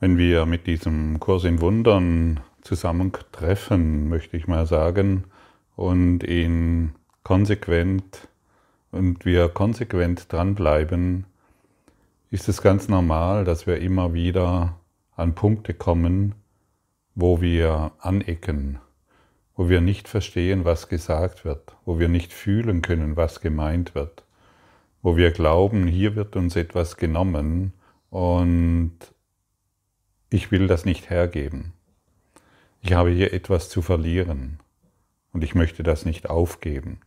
[0.00, 5.24] Wenn wir mit diesem Kurs in Wundern zusammentreffen, möchte ich mal sagen,
[5.76, 8.28] und ihn konsequent
[8.92, 11.26] und wir konsequent dranbleiben,
[12.30, 14.74] ist es ganz normal, dass wir immer wieder
[15.16, 16.34] an Punkte kommen,
[17.14, 18.78] wo wir anecken,
[19.54, 24.24] wo wir nicht verstehen, was gesagt wird, wo wir nicht fühlen können, was gemeint wird,
[25.02, 27.74] wo wir glauben, hier wird uns etwas genommen
[28.08, 28.96] und
[30.30, 31.72] ich will das nicht hergeben.
[32.82, 34.60] Ich habe hier etwas zu verlieren
[35.32, 37.00] und ich möchte das nicht aufgeben.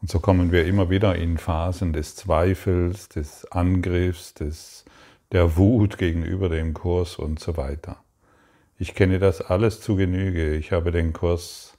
[0.00, 4.84] Und so kommen wir immer wieder in Phasen des Zweifels, des Angriffs, des,
[5.32, 8.02] der Wut gegenüber dem Kurs und so weiter.
[8.78, 10.54] Ich kenne das alles zu Genüge.
[10.54, 11.78] Ich habe den Kurs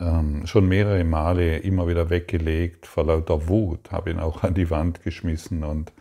[0.00, 4.70] ähm, schon mehrere Male immer wieder weggelegt vor lauter Wut, habe ihn auch an die
[4.70, 5.92] Wand geschmissen und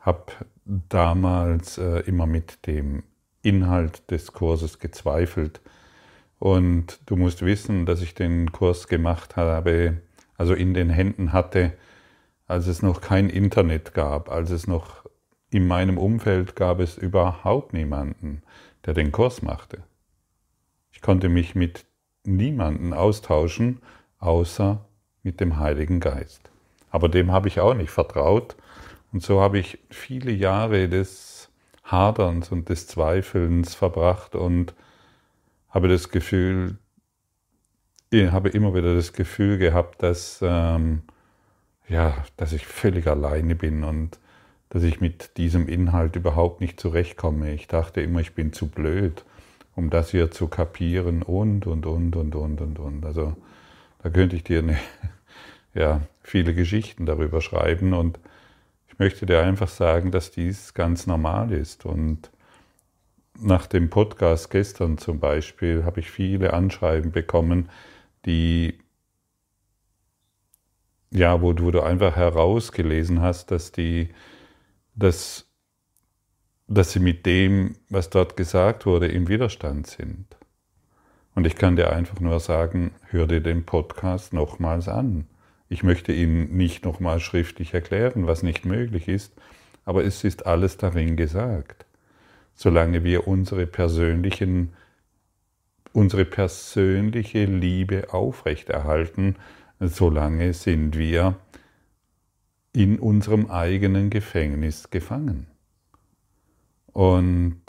[0.00, 0.32] habe
[0.64, 3.02] damals äh, immer mit dem
[3.42, 5.60] Inhalt des Kurses gezweifelt.
[6.38, 9.98] Und du musst wissen, dass ich den Kurs gemacht habe,
[10.36, 11.72] also in den Händen hatte,
[12.46, 15.04] als es noch kein Internet gab, als es noch
[15.50, 18.42] in meinem Umfeld gab es überhaupt niemanden
[18.84, 19.82] der den Kurs machte.
[20.92, 21.84] Ich konnte mich mit
[22.24, 23.80] niemanden austauschen,
[24.18, 24.84] außer
[25.22, 26.50] mit dem Heiligen Geist.
[26.90, 28.56] Aber dem habe ich auch nicht vertraut.
[29.12, 31.50] Und so habe ich viele Jahre des
[31.84, 34.74] Haderns und des Zweifelns verbracht und
[35.68, 36.78] habe das Gefühl,
[38.12, 41.02] habe immer wieder das Gefühl gehabt, dass, ähm,
[41.88, 44.18] ja, dass ich völlig alleine bin und
[44.68, 47.52] dass ich mit diesem Inhalt überhaupt nicht zurechtkomme.
[47.52, 49.24] Ich dachte immer, ich bin zu blöd,
[49.74, 53.04] um das hier zu kapieren und, und, und, und, und, und, und.
[53.04, 53.36] Also
[54.02, 54.78] da könnte ich dir eine,
[55.74, 58.20] ja, viele Geschichten darüber schreiben und
[59.00, 61.84] möchte dir einfach sagen, dass dies ganz normal ist.
[61.84, 62.30] Und
[63.40, 67.68] nach dem Podcast gestern zum Beispiel habe ich viele Anschreiben bekommen,
[68.26, 68.78] die
[71.12, 74.10] ja, wo du einfach herausgelesen hast, dass die
[74.94, 75.46] dass,
[76.68, 80.36] dass sie mit dem, was dort gesagt wurde, im Widerstand sind.
[81.34, 85.26] Und ich kann dir einfach nur sagen, hör dir den Podcast nochmals an.
[85.70, 89.32] Ich möchte ihn nicht nochmal schriftlich erklären, was nicht möglich ist,
[89.86, 91.86] aber es ist alles darin gesagt.
[92.54, 94.74] Solange wir unsere persönlichen
[95.92, 99.36] unsere persönliche Liebe aufrechterhalten,
[99.80, 101.36] solange sind wir
[102.72, 105.46] in unserem eigenen Gefängnis gefangen.
[106.92, 107.62] Und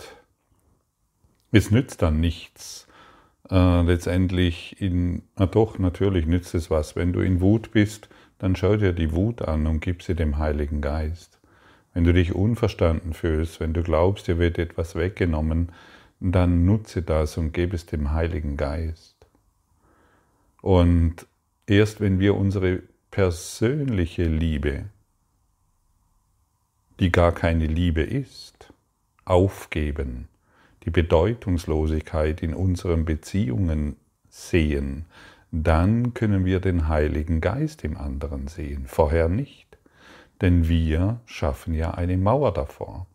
[1.51, 2.87] es nützt dann nichts,
[3.51, 6.95] äh, letztendlich in, na doch, natürlich nützt es was.
[6.95, 10.37] Wenn du in Wut bist, dann schau dir die Wut an und gib sie dem
[10.37, 11.39] Heiligen Geist.
[11.93, 15.71] Wenn du dich unverstanden fühlst, wenn du glaubst, dir wird etwas weggenommen,
[16.21, 19.15] dann nutze das und gebe es dem Heiligen Geist.
[20.61, 21.27] Und
[21.67, 24.85] erst wenn wir unsere persönliche Liebe,
[26.99, 28.71] die gar keine Liebe ist,
[29.25, 30.27] aufgeben,
[30.83, 33.97] die Bedeutungslosigkeit in unseren Beziehungen
[34.29, 35.05] sehen,
[35.51, 39.67] dann können wir den Heiligen Geist im anderen sehen, vorher nicht.
[40.39, 43.05] Denn wir schaffen ja eine Mauer davor.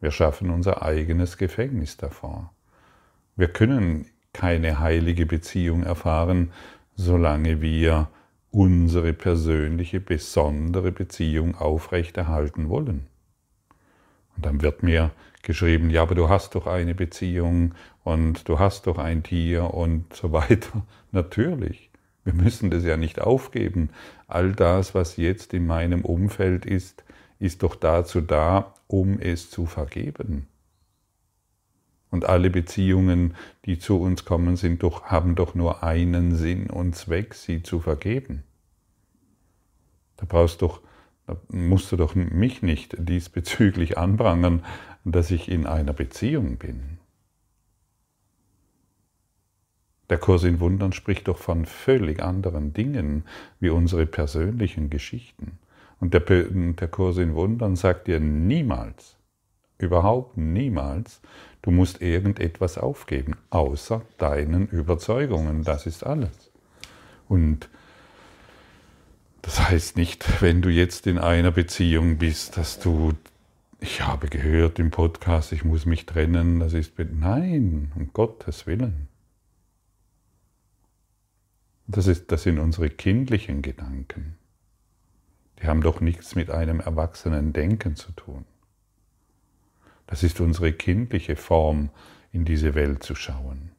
[0.00, 2.52] Wir schaffen unser eigenes Gefängnis davor.
[3.36, 6.50] Wir können keine heilige Beziehung erfahren,
[6.96, 8.08] solange wir
[8.50, 13.06] unsere persönliche, besondere Beziehung aufrechterhalten wollen.
[14.36, 15.10] Und dann wird mir
[15.42, 20.14] geschrieben, ja, aber du hast doch eine Beziehung und du hast doch ein Tier und
[20.14, 20.86] so weiter.
[21.12, 21.90] Natürlich,
[22.24, 23.90] wir müssen das ja nicht aufgeben.
[24.28, 27.04] All das, was jetzt in meinem Umfeld ist,
[27.38, 30.46] ist doch dazu da, um es zu vergeben.
[32.10, 36.94] Und alle Beziehungen, die zu uns kommen, sind doch, haben doch nur einen Sinn und
[36.94, 38.44] Zweck, sie zu vergeben.
[40.18, 40.82] Da brauchst doch,
[41.26, 44.62] da musst du doch mich nicht diesbezüglich anprangern,
[45.04, 46.98] dass ich in einer Beziehung bin.
[50.10, 53.24] Der Kurs in Wundern spricht doch von völlig anderen Dingen
[53.60, 55.58] wie unsere persönlichen Geschichten.
[56.00, 59.16] Und der, der Kurs in Wundern sagt dir niemals,
[59.78, 61.20] überhaupt niemals,
[61.62, 65.62] Du musst irgendetwas aufgeben, außer deinen Überzeugungen.
[65.62, 66.50] Das ist alles.
[67.28, 67.68] Und
[69.42, 73.12] das heißt nicht, wenn du jetzt in einer Beziehung bist, dass du,
[73.82, 79.08] ich habe gehört im Podcast, ich muss mich trennen, das ist, nein, um Gottes Willen.
[81.88, 84.36] Das, ist, das sind unsere kindlichen Gedanken.
[85.60, 88.44] Die haben doch nichts mit einem erwachsenen Denken zu tun.
[90.06, 91.90] Das ist unsere kindliche Form,
[92.30, 93.72] in diese Welt zu schauen.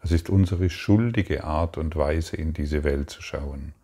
[0.00, 3.74] Das ist unsere schuldige Art und Weise, in diese Welt zu schauen.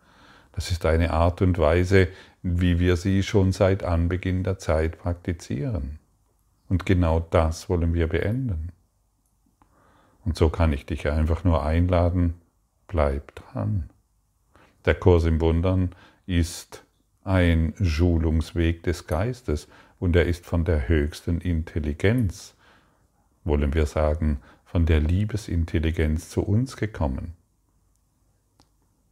[0.57, 2.07] Das ist eine Art und Weise,
[2.41, 5.99] wie wir sie schon seit Anbeginn der Zeit praktizieren.
[6.67, 8.69] Und genau das wollen wir beenden.
[10.25, 12.33] Und so kann ich dich einfach nur einladen,
[12.87, 13.91] bleib dran.
[14.85, 15.91] Der Kurs im Wundern
[16.25, 16.83] ist
[17.23, 19.67] ein Schulungsweg des Geistes
[19.99, 22.55] und er ist von der höchsten Intelligenz,
[23.43, 27.35] wollen wir sagen, von der Liebesintelligenz zu uns gekommen.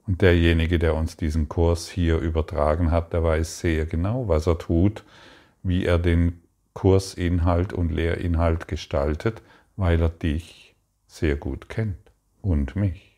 [0.08, 4.58] Und derjenige, der uns diesen Kurs hier übertragen hat, der weiß sehr genau, was er
[4.58, 5.04] tut,
[5.64, 6.42] wie er den
[6.74, 9.42] Kursinhalt und Lehrinhalt gestaltet,
[9.78, 10.76] weil er dich
[11.08, 11.98] sehr gut kennt
[12.42, 13.16] und mich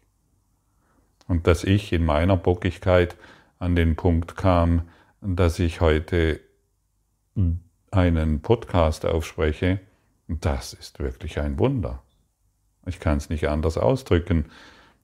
[1.27, 3.15] und dass ich in meiner Bockigkeit
[3.59, 4.87] an den Punkt kam,
[5.21, 6.39] dass ich heute
[7.91, 9.79] einen Podcast aufspreche,
[10.27, 12.01] das ist wirklich ein Wunder.
[12.85, 14.45] Ich kann es nicht anders ausdrücken,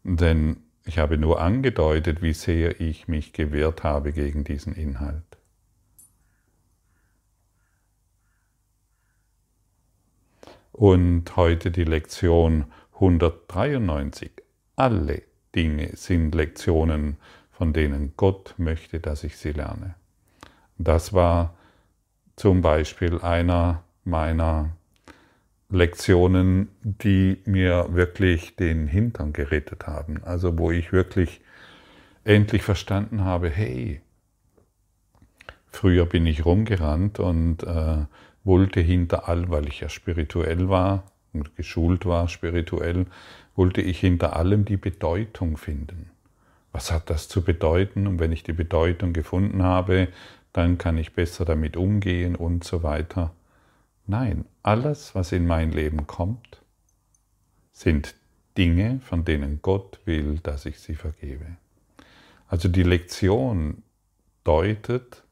[0.03, 5.23] denn ich habe nur angedeutet, wie sehr ich mich gewehrt habe gegen diesen Inhalt.
[10.71, 12.65] Und heute die Lektion
[12.95, 14.31] 193.
[14.75, 15.21] Alle
[15.55, 17.17] Dinge sind Lektionen,
[17.51, 19.95] von denen Gott möchte, dass ich sie lerne.
[20.77, 21.55] Das war
[22.35, 24.75] zum Beispiel einer meiner
[25.73, 30.23] Lektionen, die mir wirklich den Hintern gerettet haben.
[30.23, 31.41] Also wo ich wirklich
[32.23, 34.01] endlich verstanden habe, hey,
[35.71, 38.05] früher bin ich rumgerannt und äh,
[38.43, 43.07] wollte hinter all, weil ich ja spirituell war und geschult war spirituell,
[43.55, 46.11] wollte ich hinter allem die Bedeutung finden.
[46.71, 48.05] Was hat das zu bedeuten?
[48.05, 50.07] Und wenn ich die Bedeutung gefunden habe,
[50.53, 53.31] dann kann ich besser damit umgehen und so weiter.
[54.05, 56.61] Nein, alles, was in mein Leben kommt,
[57.71, 58.15] sind
[58.57, 61.57] Dinge, von denen Gott will, dass ich sie vergebe.
[62.47, 63.81] Also die Lektion
[64.43, 65.23] deutet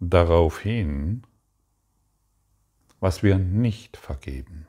[0.00, 1.22] darauf hin,
[3.00, 4.66] was wir nicht vergeben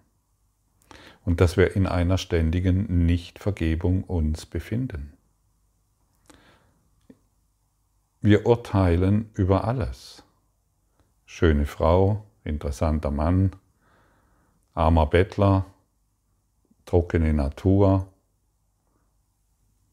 [1.26, 5.14] und dass wir in einer ständigen Nichtvergebung uns befinden.
[8.22, 10.24] Wir urteilen über alles.
[11.26, 13.52] Schöne Frau, interessanter Mann,
[14.74, 15.66] armer Bettler,
[16.86, 18.08] trockene Natur.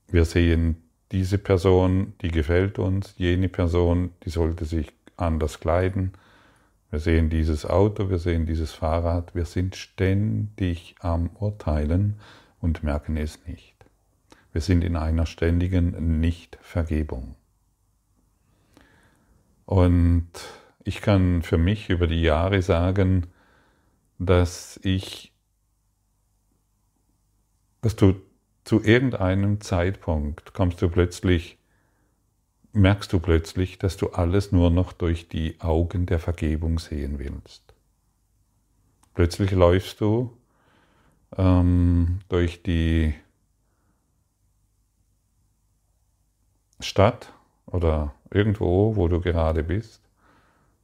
[0.08, 0.82] Wir sehen
[1.12, 6.12] diese Person, die gefällt uns, jene Person, die sollte sich anders kleiden.
[6.90, 12.18] Wir sehen dieses Auto, wir sehen dieses Fahrrad, wir sind ständig am Urteilen
[12.60, 13.74] und merken es nicht.
[14.52, 17.34] Wir sind in einer ständigen Nichtvergebung.
[19.66, 20.30] Und
[20.86, 23.26] ich kann für mich über die Jahre sagen,
[24.18, 25.32] dass ich,
[27.82, 28.14] dass du
[28.64, 31.58] zu irgendeinem Zeitpunkt kommst du plötzlich
[32.72, 37.74] merkst du plötzlich, dass du alles nur noch durch die Augen der Vergebung sehen willst.
[39.14, 40.36] Plötzlich läufst du
[41.36, 43.14] ähm, durch die
[46.78, 47.32] Stadt
[47.64, 50.05] oder irgendwo, wo du gerade bist,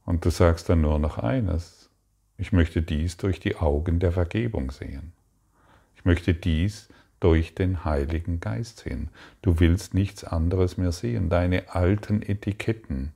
[0.05, 1.89] und du sagst dann nur noch eines,
[2.37, 5.13] ich möchte dies durch die Augen der Vergebung sehen.
[5.95, 9.09] Ich möchte dies durch den Heiligen Geist sehen.
[9.41, 11.29] Du willst nichts anderes mehr sehen.
[11.29, 13.13] Deine alten Etiketten,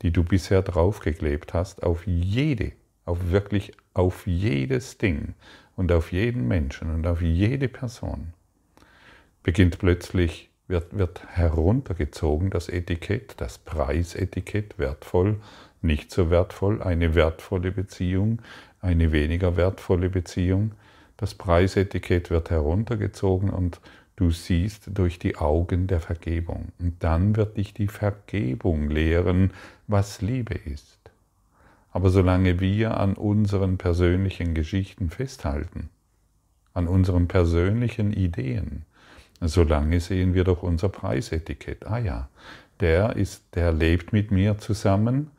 [0.00, 2.72] die du bisher draufgeklebt hast, auf jede,
[3.04, 5.34] auf wirklich auf jedes Ding
[5.76, 8.32] und auf jeden Menschen und auf jede Person,
[9.42, 15.40] beginnt plötzlich, wird, wird heruntergezogen das Etikett, das Preisetikett, wertvoll,
[15.82, 18.40] nicht so wertvoll, eine wertvolle Beziehung,
[18.80, 20.72] eine weniger wertvolle Beziehung,
[21.16, 23.80] das Preisetikett wird heruntergezogen und
[24.16, 26.68] du siehst durch die Augen der Vergebung.
[26.78, 29.52] Und dann wird dich die Vergebung lehren,
[29.86, 30.98] was Liebe ist.
[31.92, 35.90] Aber solange wir an unseren persönlichen Geschichten festhalten,
[36.72, 38.84] an unseren persönlichen Ideen,
[39.40, 41.86] solange sehen wir doch unser Preisetikett.
[41.86, 42.28] Ah ja,
[42.80, 45.30] der ist, der lebt mit mir zusammen,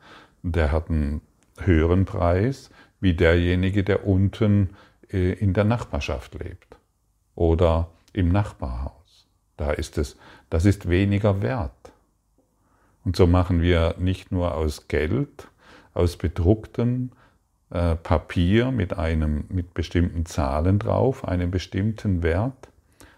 [0.42, 1.20] der hat einen
[1.58, 2.70] höheren Preis
[3.00, 4.70] wie derjenige, der unten
[5.12, 6.76] äh, in der Nachbarschaft lebt
[7.34, 9.26] oder im Nachbarhaus.
[9.56, 10.16] Da ist es,
[10.50, 11.92] das ist weniger wert.
[13.04, 15.48] Und so machen wir nicht nur aus Geld,
[15.94, 17.10] aus bedrucktem
[17.70, 22.68] äh, Papier mit einem, mit bestimmten Zahlen drauf, einen bestimmten Wert,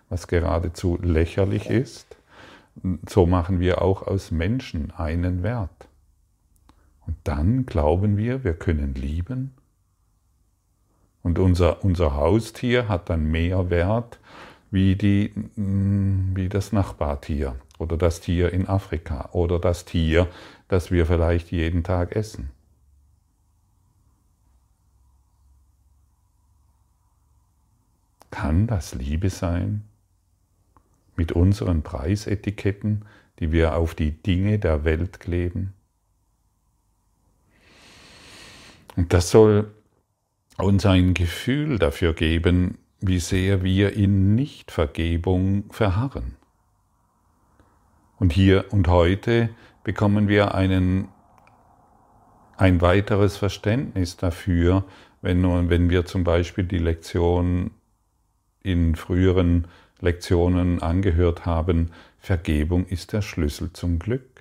[0.09, 2.17] was geradezu lächerlich ist.
[3.09, 5.84] So machen wir auch aus Menschen einen Wert.
[7.07, 9.55] Und dann glauben wir, wir können lieben
[11.23, 14.19] Und unser, unser Haustier hat dann mehr Wert
[14.71, 20.29] wie, die, mm, wie das Nachbartier oder das Tier in Afrika oder das Tier,
[20.69, 22.51] das wir vielleicht jeden Tag essen.
[28.31, 29.85] Kann das Liebe sein?
[31.17, 33.05] Mit unseren Preisetiketten,
[33.39, 35.73] die wir auf die Dinge der Welt kleben?
[38.97, 39.73] Und das soll
[40.59, 46.37] uns ein Gefühl dafür geben, wie sehr wir in Nichtvergebung verharren.
[48.17, 49.51] Und hier und heute
[49.83, 51.09] bekommen wir einen,
[52.57, 54.85] ein weiteres Verständnis dafür,
[55.21, 57.73] wenn, wenn wir zum Beispiel die Lektion
[58.63, 59.67] in früheren
[60.01, 64.34] Lektionen angehört haben, Vergebung ist der Schlüssel zum Glück.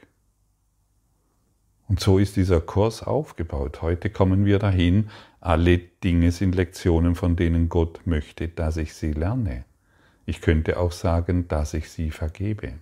[1.87, 3.81] Und so ist dieser Kurs aufgebaut.
[3.81, 5.09] Heute kommen wir dahin,
[5.41, 9.65] alle Dinge sind Lektionen, von denen Gott möchte, dass ich sie lerne.
[10.25, 12.73] Ich könnte auch sagen, dass ich sie vergebe.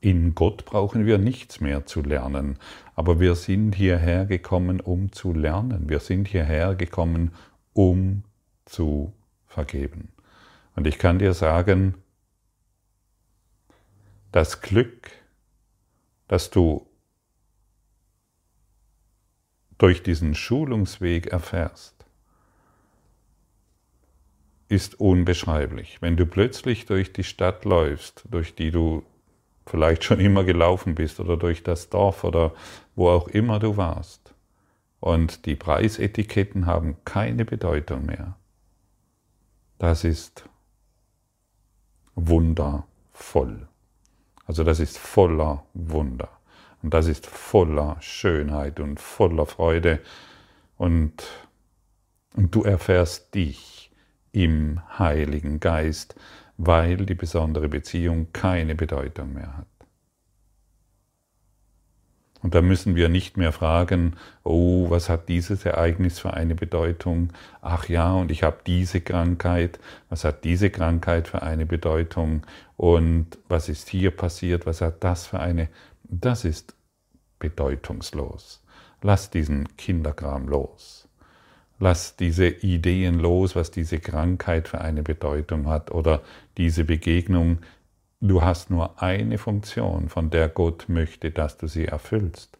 [0.00, 2.58] In Gott brauchen wir nichts mehr zu lernen,
[2.94, 5.88] aber wir sind hierher gekommen, um zu lernen.
[5.88, 7.32] Wir sind hierher gekommen,
[7.72, 8.22] um
[8.66, 9.12] zu
[9.46, 10.10] vergeben.
[10.76, 11.94] Und ich kann dir sagen,
[14.30, 15.10] das Glück,
[16.28, 16.86] das du
[19.78, 22.06] durch diesen Schulungsweg erfährst,
[24.68, 26.00] ist unbeschreiblich.
[26.00, 29.04] Wenn du plötzlich durch die Stadt läufst, durch die du
[29.66, 32.54] vielleicht schon immer gelaufen bist oder durch das Dorf oder
[32.94, 34.34] wo auch immer du warst
[35.00, 38.36] und die Preisetiketten haben keine Bedeutung mehr,
[39.78, 40.48] das ist
[42.14, 43.68] wundervoll.
[44.46, 46.28] Also das ist voller Wunder.
[46.82, 50.00] Und das ist voller Schönheit und voller Freude.
[50.76, 51.14] Und,
[52.34, 53.90] und du erfährst dich
[54.32, 56.14] im Heiligen Geist,
[56.58, 59.66] weil die besondere Beziehung keine Bedeutung mehr hat.
[62.44, 67.32] Und da müssen wir nicht mehr fragen, oh, was hat dieses Ereignis für eine Bedeutung?
[67.62, 69.78] Ach ja, und ich habe diese Krankheit,
[70.10, 72.42] was hat diese Krankheit für eine Bedeutung?
[72.76, 75.70] Und was ist hier passiert, was hat das für eine?
[76.02, 76.74] Das ist
[77.38, 78.62] bedeutungslos.
[79.00, 81.08] Lass diesen Kinderkram los.
[81.78, 86.20] Lass diese Ideen los, was diese Krankheit für eine Bedeutung hat oder
[86.58, 87.60] diese Begegnung,
[88.26, 92.56] Du hast nur eine Funktion, von der Gott möchte, dass du sie erfüllst,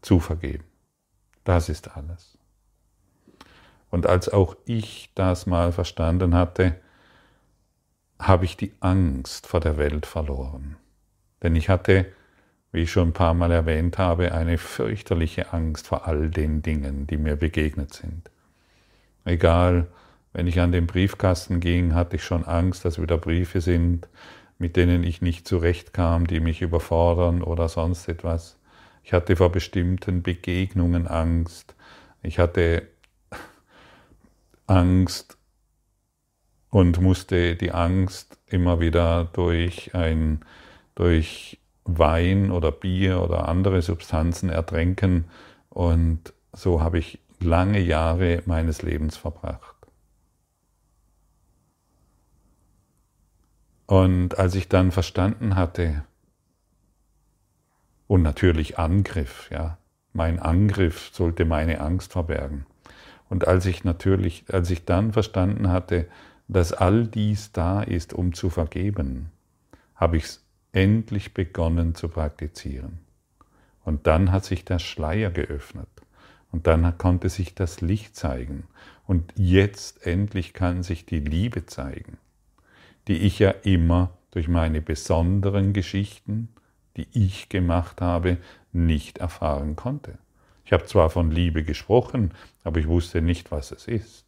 [0.00, 0.62] zu vergeben.
[1.42, 2.38] Das ist alles.
[3.90, 6.76] Und als auch ich das mal verstanden hatte,
[8.20, 10.76] habe ich die Angst vor der Welt verloren.
[11.42, 12.06] Denn ich hatte,
[12.70, 17.08] wie ich schon ein paar Mal erwähnt habe, eine fürchterliche Angst vor all den Dingen,
[17.08, 18.30] die mir begegnet sind.
[19.24, 19.88] Egal,
[20.32, 24.08] wenn ich an den Briefkasten ging, hatte ich schon Angst, dass wieder Briefe sind,
[24.58, 28.58] mit denen ich nicht zurechtkam, die mich überfordern oder sonst etwas.
[29.04, 31.74] Ich hatte vor bestimmten Begegnungen Angst.
[32.22, 32.88] Ich hatte
[34.66, 35.38] Angst
[36.70, 40.44] und musste die Angst immer wieder durch ein,
[40.94, 45.24] durch Wein oder Bier oder andere Substanzen ertränken.
[45.70, 49.77] Und so habe ich lange Jahre meines Lebens verbracht.
[53.88, 56.04] Und als ich dann verstanden hatte,
[58.06, 59.78] und natürlich Angriff, ja,
[60.12, 62.66] mein Angriff sollte meine Angst verbergen.
[63.30, 66.06] Und als ich natürlich, als ich dann verstanden hatte,
[66.48, 69.30] dass all dies da ist, um zu vergeben,
[69.94, 72.98] habe ich es endlich begonnen zu praktizieren.
[73.86, 75.88] Und dann hat sich der Schleier geöffnet.
[76.52, 78.64] Und dann konnte sich das Licht zeigen.
[79.06, 82.18] Und jetzt endlich kann sich die Liebe zeigen
[83.08, 86.48] die ich ja immer durch meine besonderen Geschichten,
[86.96, 88.36] die ich gemacht habe,
[88.72, 90.18] nicht erfahren konnte.
[90.64, 94.26] Ich habe zwar von Liebe gesprochen, aber ich wusste nicht, was es ist.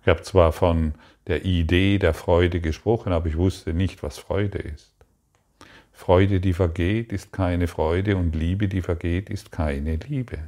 [0.00, 0.94] Ich habe zwar von
[1.26, 4.94] der Idee der Freude gesprochen, aber ich wusste nicht, was Freude ist.
[5.92, 10.38] Freude, die vergeht, ist keine Freude und Liebe, die vergeht, ist keine Liebe.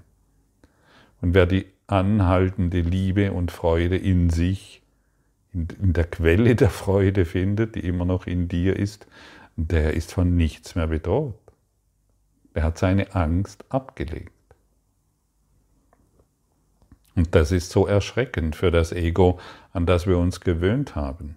[1.21, 4.82] Und wer die anhaltende Liebe und Freude in sich
[5.53, 9.07] in der Quelle der Freude findet, die immer noch in dir ist,
[9.57, 11.39] der ist von nichts mehr bedroht.
[12.55, 14.33] Der hat seine Angst abgelegt.
[17.15, 19.39] Und das ist so erschreckend für das Ego,
[19.73, 21.37] an das wir uns gewöhnt haben.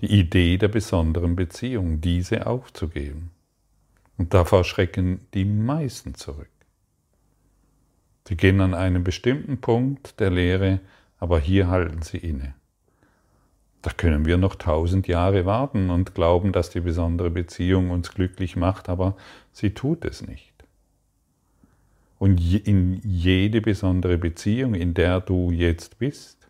[0.00, 3.30] Die Idee der besonderen Beziehung, diese aufzugeben.
[4.16, 6.48] Und davor schrecken die meisten zurück.
[8.28, 10.80] Sie gehen an einen bestimmten Punkt der Lehre,
[11.18, 12.54] aber hier halten sie inne.
[13.82, 18.54] Da können wir noch tausend Jahre warten und glauben, dass die besondere Beziehung uns glücklich
[18.54, 19.16] macht, aber
[19.52, 20.52] sie tut es nicht.
[22.20, 26.46] Und in jede besondere Beziehung, in der du jetzt bist,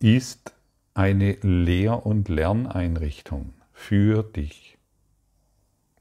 [0.00, 0.52] ist
[0.94, 4.76] eine Lehr- und Lerneinrichtung für dich.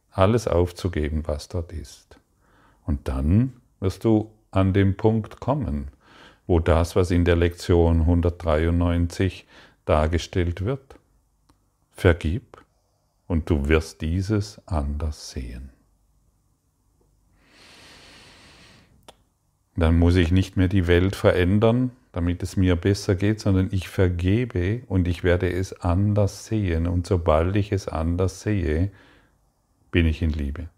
[0.10, 2.18] Alles aufzugeben, was dort ist.
[2.86, 5.90] Und dann wirst du an den Punkt kommen,
[6.48, 9.46] wo das, was in der Lektion 193
[9.86, 10.96] dargestellt wird,
[11.92, 12.64] vergib
[13.28, 15.70] und du wirst dieses anders sehen.
[19.78, 23.90] Dann muss ich nicht mehr die Welt verändern, damit es mir besser geht, sondern ich
[23.90, 26.88] vergebe und ich werde es anders sehen.
[26.88, 28.92] Und sobald ich es anders sehe,
[29.92, 30.70] bin ich in Liebe.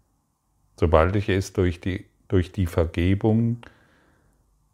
[0.76, 3.58] Sobald ich es durch die, durch die Vergebung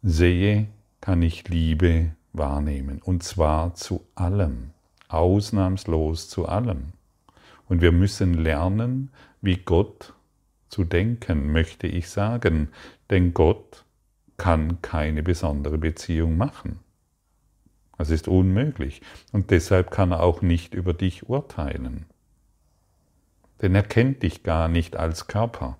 [0.02, 0.68] sehe,
[1.02, 3.00] kann ich Liebe wahrnehmen.
[3.02, 4.70] Und zwar zu allem,
[5.08, 6.92] ausnahmslos zu allem.
[7.68, 9.10] Und wir müssen lernen,
[9.40, 10.12] wie Gott
[10.68, 12.68] zu denken, möchte ich sagen.
[13.10, 13.84] Denn Gott
[14.36, 16.80] kann keine besondere Beziehung machen.
[17.96, 19.02] Das ist unmöglich.
[19.32, 22.06] Und deshalb kann er auch nicht über dich urteilen.
[23.62, 25.78] Denn er kennt dich gar nicht als Körper.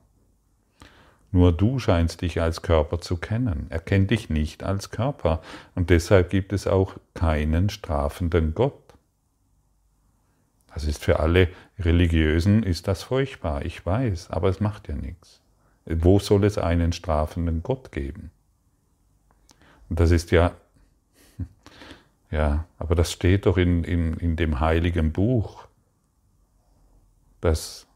[1.35, 3.67] Nur du scheinst dich als Körper zu kennen.
[3.69, 5.43] Er kennt dich nicht als Körper.
[5.75, 8.95] Und deshalb gibt es auch keinen strafenden Gott.
[10.73, 15.41] Das ist für alle Religiösen, ist das furchtbar, ich weiß, aber es macht ja nichts.
[15.87, 18.31] Wo soll es einen strafenden Gott geben?
[19.89, 20.53] Das ist ja,
[22.31, 25.67] ja, aber das steht doch in, in, in dem heiligen Buch,
[27.41, 27.89] das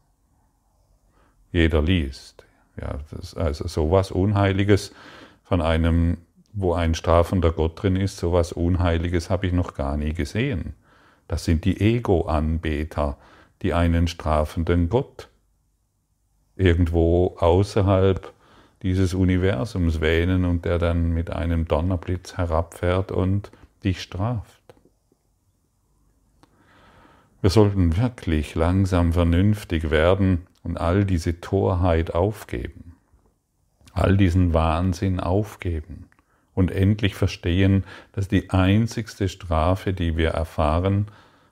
[1.53, 2.43] jeder liest.
[2.81, 2.99] Ja,
[3.35, 4.93] also sowas Unheiliges
[5.43, 6.17] von einem,
[6.53, 10.73] wo ein strafender Gott drin ist, sowas Unheiliges habe ich noch gar nie gesehen.
[11.27, 13.17] Das sind die Ego-Anbeter,
[13.61, 15.29] die einen strafenden Gott
[16.55, 18.33] irgendwo außerhalb
[18.83, 23.51] dieses Universums wähnen und der dann mit einem Donnerblitz herabfährt und
[23.83, 24.59] dich straft.
[27.41, 32.95] Wir sollten wirklich langsam vernünftig werden und all diese Torheit aufgeben,
[33.93, 36.09] all diesen Wahnsinn aufgeben
[36.53, 41.07] und endlich verstehen, dass die einzigste Strafe, die wir erfahren,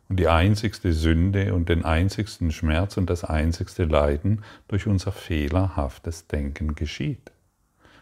[0.09, 6.27] und die einzigste Sünde und den einzigsten Schmerz und das einzigste Leiden durch unser fehlerhaftes
[6.27, 7.31] Denken geschieht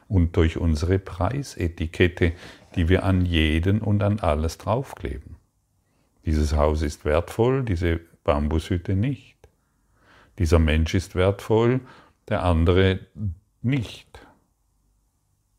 [0.08, 2.34] und durch unsere Preisetikette,
[2.76, 5.36] die wir an jeden und an alles draufkleben.
[6.26, 9.35] Dieses Haus ist wertvoll, diese Bambushütte nicht.
[10.40, 11.82] Dieser Mensch ist wertvoll,
[12.28, 13.00] der andere
[13.62, 14.20] nicht.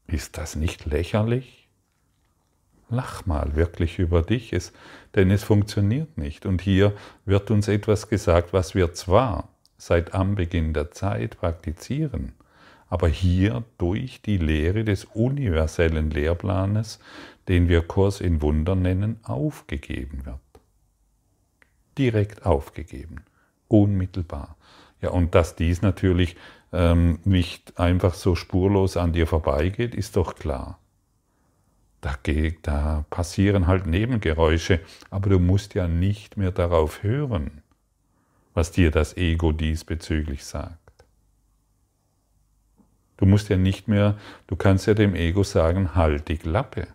[0.06, 1.68] Ist das nicht lächerlich?
[2.88, 4.72] Lach mal wirklich über dich, es,
[5.14, 6.46] denn es funktioniert nicht.
[6.46, 6.92] Und hier
[7.24, 12.32] wird uns etwas gesagt, was wir zwar seit Anbeginn der Zeit praktizieren,
[12.88, 17.00] aber hier durch die Lehre des universellen Lehrplanes,
[17.48, 20.38] den wir Kurs in Wunder nennen, aufgegeben wird.
[21.98, 23.24] Direkt aufgegeben,
[23.68, 24.56] unmittelbar.
[25.00, 26.36] Ja, und dass dies natürlich
[26.72, 30.78] ähm, nicht einfach so spurlos an dir vorbeigeht, ist doch klar.
[32.00, 37.62] Da, geht, da passieren halt Nebengeräusche, aber du musst ja nicht mehr darauf hören,
[38.54, 40.78] was dir das Ego diesbezüglich sagt.
[43.16, 46.88] Du musst ja nicht mehr, du kannst ja dem Ego sagen, halt die Klappe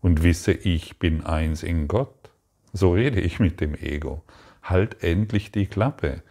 [0.00, 2.30] und wisse, ich bin eins in Gott.
[2.72, 4.22] So rede ich mit dem Ego.
[4.68, 6.22] Halt endlich die Klappe.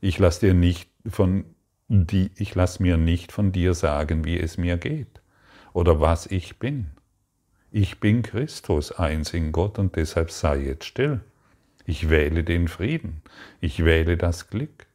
[0.00, 1.44] Ich lass dir nicht von
[1.88, 5.20] die, ich lass mir nicht von dir sagen, wie es mir geht
[5.72, 6.90] oder was ich bin.
[7.72, 11.20] Ich bin Christus, eins in Gott und deshalb sei jetzt still.
[11.84, 13.22] Ich wähle den Frieden.
[13.60, 14.86] Ich wähle das Glück.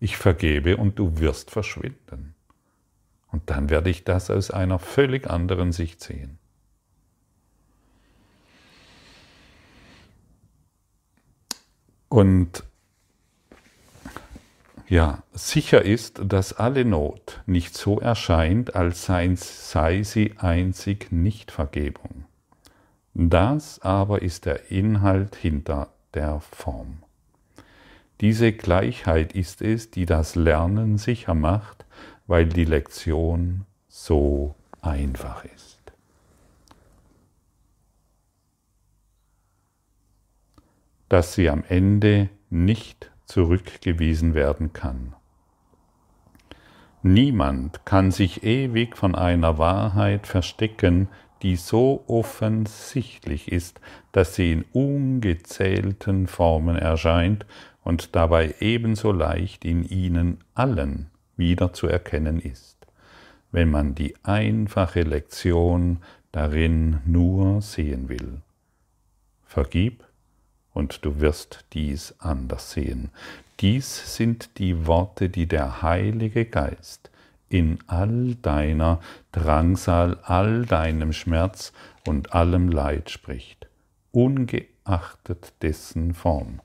[0.00, 2.34] Ich vergebe und du wirst verschwinden.
[3.30, 6.38] Und dann werde ich das aus einer völlig anderen Sicht sehen.
[12.08, 12.64] Und
[14.88, 22.24] ja, sicher ist, dass alle Not nicht so erscheint, als sei sie einzig Nichtvergebung.
[23.12, 27.02] Das aber ist der Inhalt hinter der Form.
[28.22, 31.84] Diese Gleichheit ist es, die das Lernen sicher macht,
[32.26, 35.67] weil die Lektion so einfach ist.
[41.08, 45.14] Dass sie am Ende nicht zurückgewiesen werden kann.
[47.02, 51.08] Niemand kann sich ewig von einer Wahrheit verstecken,
[51.42, 53.80] die so offensichtlich ist,
[54.12, 57.46] dass sie in ungezählten Formen erscheint
[57.84, 62.86] und dabei ebenso leicht in ihnen allen wieder zu erkennen ist,
[63.52, 65.98] wenn man die einfache Lektion
[66.32, 68.42] darin nur sehen will.
[69.44, 70.04] Vergib
[70.78, 73.10] und du wirst dies anders sehen.
[73.58, 77.10] Dies sind die Worte, die der Heilige Geist
[77.48, 79.00] in all deiner
[79.32, 81.72] Drangsal, all deinem Schmerz
[82.06, 83.66] und allem Leid spricht,
[84.12, 86.60] ungeachtet dessen Form.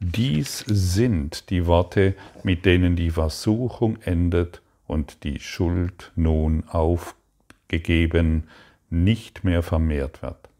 [0.00, 8.48] Dies sind die Worte, mit denen die Versuchung endet und die Schuld nun aufgegeben
[8.90, 10.50] nicht mehr vermehrt wird.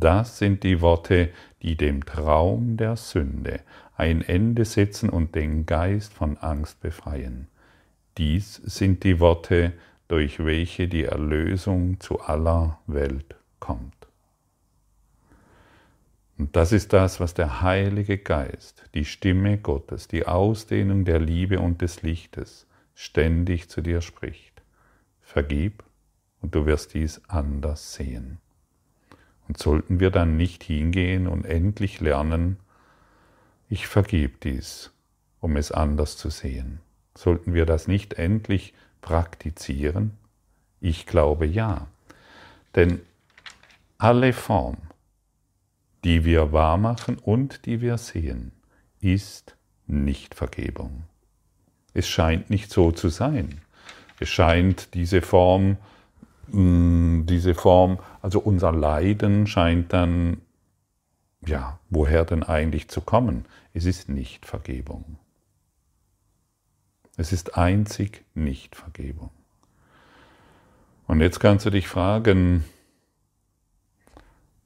[0.00, 1.28] Das sind die Worte,
[1.62, 3.60] die dem Traum der Sünde
[3.96, 7.48] ein Ende setzen und den Geist von Angst befreien.
[8.18, 9.72] Dies sind die Worte,
[10.08, 13.94] durch welche die Erlösung zu aller Welt kommt.
[16.36, 21.60] Und das ist das, was der Heilige Geist, die Stimme Gottes, die Ausdehnung der Liebe
[21.60, 24.60] und des Lichtes ständig zu dir spricht.
[25.20, 25.84] Vergib
[26.40, 28.41] und du wirst dies anders sehen.
[29.48, 32.58] Und sollten wir dann nicht hingehen und endlich lernen,
[33.68, 34.90] ich vergib dies,
[35.40, 36.80] um es anders zu sehen.
[37.16, 40.16] Sollten wir das nicht endlich praktizieren?
[40.80, 41.86] Ich glaube ja.
[42.74, 43.00] Denn
[43.98, 44.76] alle Form,
[46.04, 48.52] die wir wahrmachen und die wir sehen,
[49.00, 51.04] ist Nichtvergebung.
[51.94, 53.60] Es scheint nicht so zu sein.
[54.18, 55.76] Es scheint diese Form,
[56.52, 60.42] diese Form, also unser Leiden scheint dann,
[61.46, 63.46] ja, woher denn eigentlich zu kommen?
[63.72, 65.16] Es ist Nichtvergebung.
[67.16, 69.30] Es ist einzig nicht Vergebung.
[71.06, 72.64] Und jetzt kannst du dich fragen,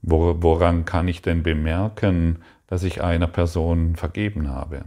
[0.03, 4.85] woran kann ich denn bemerken, dass ich einer Person vergeben habe?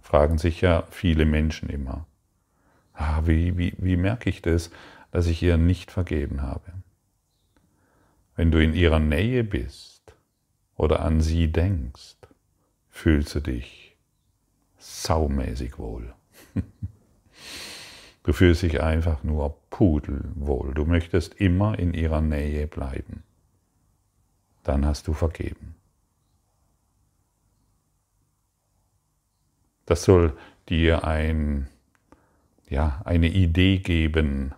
[0.00, 2.06] Fragen sich ja viele Menschen immer.
[2.94, 4.70] Ah, wie, wie, wie merke ich das,
[5.16, 6.74] dass ich ihr nicht vergeben habe?
[8.34, 10.14] Wenn du in ihrer Nähe bist
[10.76, 12.16] oder an sie denkst,
[12.90, 13.96] fühlst du dich
[14.78, 16.14] saumäßig wohl.
[18.24, 20.74] Du fühlst dich einfach nur pudelwohl.
[20.74, 23.22] Du möchtest immer in ihrer Nähe bleiben.
[24.64, 25.76] Dann hast du vergeben.
[29.84, 30.36] Das soll
[30.68, 31.68] dir ein,
[32.68, 34.56] ja, eine Idee geben,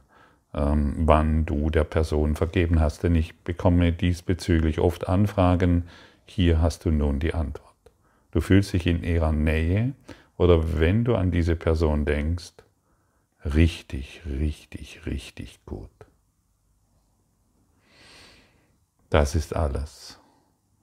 [0.54, 3.02] ähm, wann du der Person vergeben hast.
[3.02, 5.84] Denn ich bekomme diesbezüglich oft Anfragen,
[6.24, 7.68] hier hast du nun die Antwort.
[8.30, 9.94] Du fühlst dich in ihrer Nähe
[10.36, 12.52] oder wenn du an diese Person denkst,
[13.44, 15.90] richtig, richtig, richtig gut.
[19.10, 20.20] Das ist alles.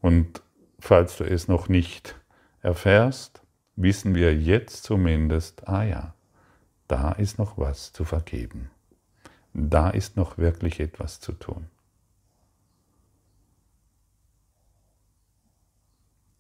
[0.02, 0.42] Und
[0.80, 2.16] falls du es noch nicht
[2.62, 3.42] erfährst,
[3.76, 6.16] wissen wir jetzt zumindest, ah ja,
[6.88, 8.72] da ist noch was zu vergeben.
[9.58, 11.68] Da ist noch wirklich etwas zu tun.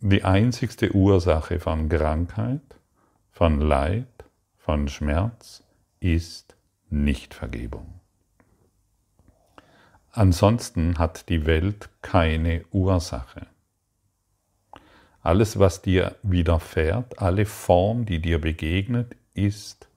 [0.01, 2.61] Die einzigste Ursache von Krankheit
[3.31, 4.25] von Leid,
[4.57, 5.63] von Schmerz
[5.99, 6.55] ist
[6.89, 7.99] Nichtvergebung.
[10.11, 13.47] Ansonsten hat die Welt keine Ursache.
[15.21, 19.89] Alles, was dir widerfährt, alle Form, die dir begegnet, ist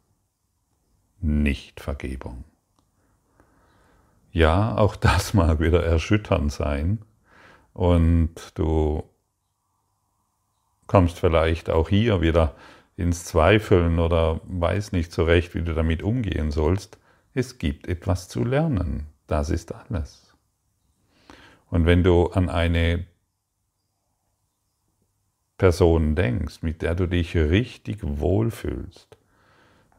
[1.21, 2.45] Nichtvergebung.
[4.33, 6.99] Ja, auch das mag wieder erschütternd sein
[7.73, 9.05] und du
[10.87, 12.55] kommst vielleicht auch hier wieder
[12.97, 16.99] ins Zweifeln oder weiß nicht so recht, wie du damit umgehen sollst.
[17.35, 19.07] Es gibt etwas zu lernen.
[19.29, 20.35] Das ist alles.
[21.71, 23.07] Und wenn du an eine
[25.59, 29.17] Person denkst, mit der du dich richtig wohlfühlst,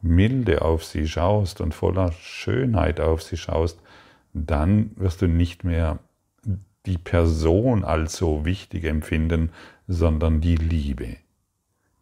[0.02, 3.80] milde auf sie schaust und voller Schönheit auf sie schaust,
[4.32, 5.98] dann wirst du nicht mehr
[6.86, 9.50] die Person als so wichtig empfinden,
[9.86, 11.16] sondern die Liebe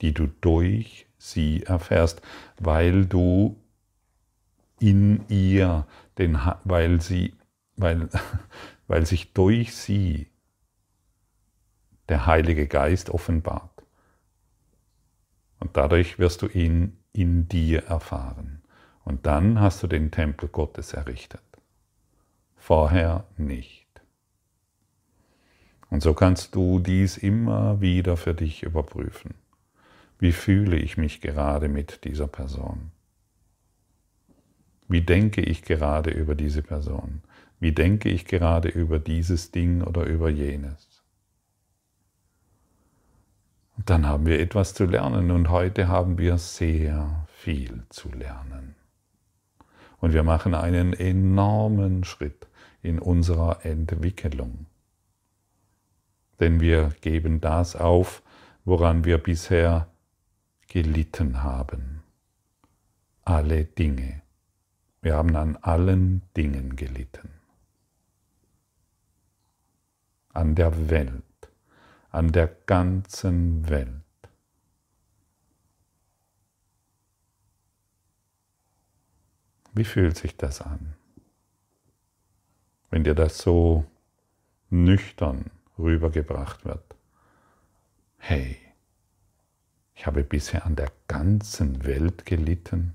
[0.00, 2.22] die du durch sie erfährst,
[2.58, 3.60] weil du
[4.80, 5.86] in ihr,
[6.18, 7.34] den, weil sie,
[7.76, 8.08] weil,
[8.86, 10.28] weil sich durch sie
[12.08, 13.70] der Heilige Geist offenbart.
[15.58, 18.62] Und dadurch wirst du ihn in dir erfahren.
[19.04, 21.42] Und dann hast du den Tempel Gottes errichtet.
[22.68, 23.88] Vorher nicht.
[25.88, 29.32] Und so kannst du dies immer wieder für dich überprüfen.
[30.18, 32.90] Wie fühle ich mich gerade mit dieser Person?
[34.86, 37.22] Wie denke ich gerade über diese Person?
[37.58, 41.02] Wie denke ich gerade über dieses Ding oder über jenes?
[43.78, 48.74] Und dann haben wir etwas zu lernen und heute haben wir sehr viel zu lernen.
[50.00, 52.47] Und wir machen einen enormen Schritt
[52.82, 54.66] in unserer Entwicklung.
[56.40, 58.22] Denn wir geben das auf,
[58.64, 59.88] woran wir bisher
[60.68, 62.02] gelitten haben.
[63.24, 64.22] Alle Dinge.
[65.00, 67.30] Wir haben an allen Dingen gelitten.
[70.32, 71.24] An der Welt,
[72.10, 74.02] an der ganzen Welt.
[79.72, 80.97] Wie fühlt sich das an?
[82.90, 83.84] Wenn dir das so
[84.70, 86.96] nüchtern rübergebracht wird.
[88.18, 88.58] Hey,
[89.94, 92.94] ich habe bisher an der ganzen Welt gelitten,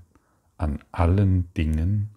[0.56, 2.10] an allen Dingen.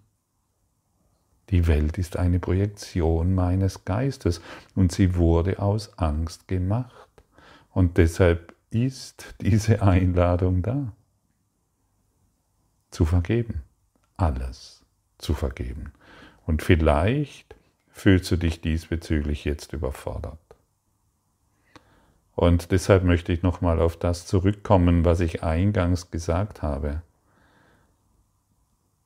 [1.50, 4.40] Die Welt ist eine Projektion meines Geistes
[4.74, 7.08] und sie wurde aus Angst gemacht.
[7.72, 10.92] Und deshalb ist diese Einladung da,
[12.90, 13.62] zu vergeben,
[14.16, 14.84] alles
[15.18, 15.92] zu vergeben.
[16.46, 17.57] Und vielleicht
[18.00, 20.38] fühlst du dich diesbezüglich jetzt überfordert.
[22.34, 27.02] Und deshalb möchte ich nochmal auf das zurückkommen, was ich eingangs gesagt habe.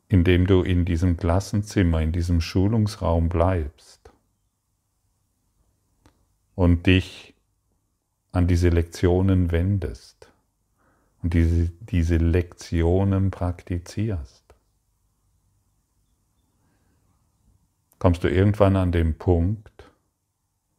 [0.09, 4.11] Indem du in diesem Klassenzimmer, in diesem Schulungsraum bleibst
[6.55, 7.35] und dich
[8.33, 10.31] an diese Lektionen wendest
[11.23, 14.42] und diese, diese Lektionen praktizierst,
[18.03, 19.89] kommst du irgendwann an den Punkt,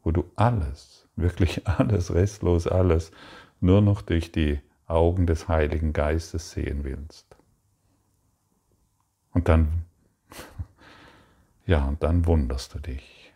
[0.04, 3.14] wo du alles wirklich alles, restlos alles,
[3.62, 7.38] nur noch durch die Augen des Heiligen Geistes sehen willst.
[9.32, 9.86] Und dann,
[11.66, 13.34] ja, und dann wunderst du dich,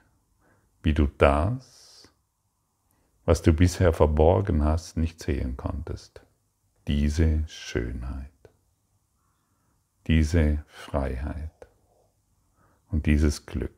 [0.83, 2.11] wie du das,
[3.23, 6.25] was du bisher verborgen hast, nicht sehen konntest.
[6.87, 8.33] Diese Schönheit,
[10.07, 11.69] diese Freiheit
[12.89, 13.76] und dieses Glück.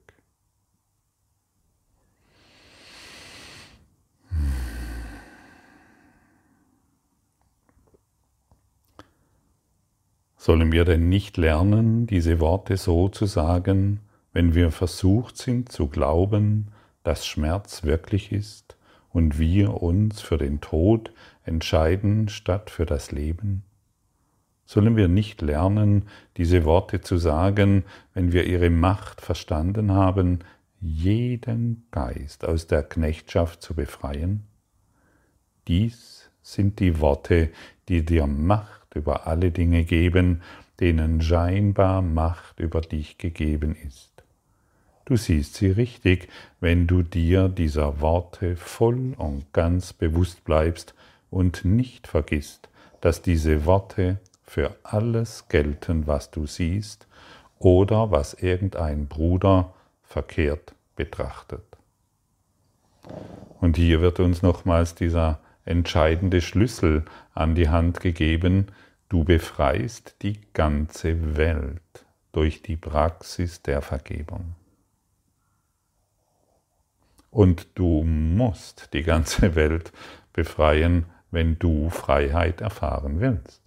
[10.42, 14.00] Sollen wir denn nicht lernen, diese Worte so zu sagen,
[14.32, 16.70] wenn wir versucht sind zu glauben,
[17.04, 18.78] dass Schmerz wirklich ist
[19.10, 21.12] und wir uns für den Tod
[21.44, 23.64] entscheiden statt für das Leben?
[24.64, 26.06] Sollen wir nicht lernen,
[26.38, 30.40] diese Worte zu sagen, wenn wir ihre Macht verstanden haben,
[30.80, 34.46] jeden Geist aus der Knechtschaft zu befreien?
[35.68, 37.50] Dies sind die Worte,
[37.90, 38.26] die dir
[38.90, 40.42] Macht über alle Dinge geben,
[40.80, 44.24] denen scheinbar Macht über dich gegeben ist.
[45.06, 46.28] Du siehst sie richtig,
[46.60, 50.96] wenn du dir dieser Worte voll und ganz bewusst bleibst
[51.30, 57.08] und nicht vergisst, dass diese Worte für alles gelten, was du siehst
[57.60, 61.78] oder was irgendein Bruder verkehrt betrachtet.
[63.62, 68.68] Und hier wird uns nochmals dieser entscheidende Schlüssel an die Hand gegeben,
[69.08, 74.56] du befreist die ganze Welt durch die Praxis der Vergebung.
[77.32, 79.92] Und du musst die ganze Welt
[80.34, 83.62] befreien, wenn du Freiheit erfahren willst.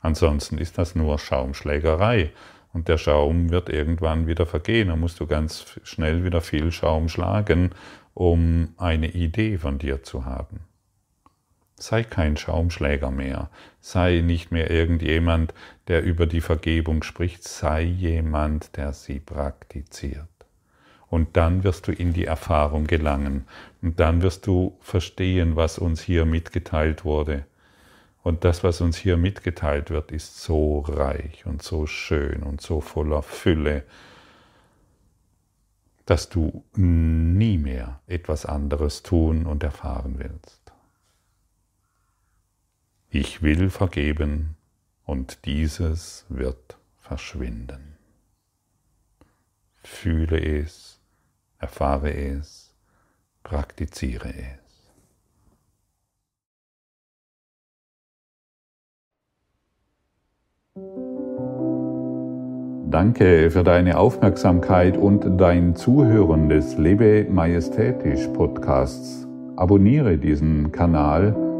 [0.00, 2.32] Ansonsten ist das nur Schaumschlägerei
[2.72, 4.88] und der Schaum wird irgendwann wieder vergehen.
[4.88, 7.70] Da musst du ganz schnell wieder viel Schaum schlagen,
[8.14, 10.60] um eine Idee von dir zu haben.
[11.78, 15.52] Sei kein Schaumschläger mehr, sei nicht mehr irgendjemand,
[15.88, 20.26] der über die Vergebung spricht, sei jemand, der sie praktiziert.
[21.08, 23.46] Und dann wirst du in die Erfahrung gelangen
[23.82, 27.44] und dann wirst du verstehen, was uns hier mitgeteilt wurde.
[28.22, 32.80] Und das, was uns hier mitgeteilt wird, ist so reich und so schön und so
[32.80, 33.84] voller Fülle,
[36.06, 40.65] dass du nie mehr etwas anderes tun und erfahren willst.
[43.08, 44.56] Ich will vergeben
[45.04, 47.96] und dieses wird verschwinden.
[49.82, 51.00] Fühle es,
[51.58, 52.74] erfahre es,
[53.44, 54.66] praktiziere es.
[62.90, 69.26] Danke für deine Aufmerksamkeit und dein Zuhören des Lebe Majestätisch Podcasts.
[69.56, 71.34] Abonniere diesen Kanal